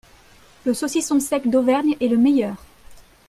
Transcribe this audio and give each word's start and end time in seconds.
Le 0.65 0.73
saucisson 0.73 1.19
sec 1.19 1.47
d'Auvergne 1.47 1.95
est 2.01 2.07
le 2.07 2.17
meilleur 2.17 2.55